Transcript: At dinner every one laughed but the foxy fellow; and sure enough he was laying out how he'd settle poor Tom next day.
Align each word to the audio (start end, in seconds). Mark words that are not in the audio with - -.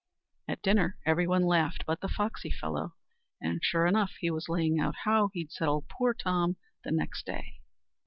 At 0.47 0.63
dinner 0.63 0.97
every 1.05 1.27
one 1.27 1.43
laughed 1.45 1.83
but 1.85 2.01
the 2.01 2.07
foxy 2.07 2.49
fellow; 2.49 2.95
and 3.39 3.61
sure 3.63 3.85
enough 3.85 4.13
he 4.19 4.31
was 4.31 4.49
laying 4.49 4.79
out 4.79 4.95
how 5.03 5.29
he'd 5.33 5.51
settle 5.51 5.85
poor 5.87 6.15
Tom 6.15 6.57
next 6.89 7.23
day. 7.27 7.59